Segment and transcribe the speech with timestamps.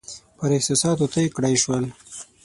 [0.37, 1.83] پر احساساتو طی کړای شول.